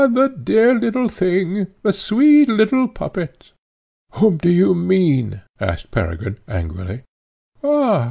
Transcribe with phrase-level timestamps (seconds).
[0.07, 1.67] the dear little thing!
[1.83, 3.51] the sweet little puppet!"
[4.13, 7.03] "Whom do you mean?" asked Peregrine angrily.
[7.63, 7.99] "Ah!"